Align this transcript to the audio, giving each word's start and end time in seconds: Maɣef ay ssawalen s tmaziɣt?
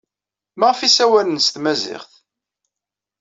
Maɣef 0.59 0.79
ay 0.79 0.91
ssawalen 0.91 1.41
s 1.45 1.47
tmaziɣt? 1.49 2.11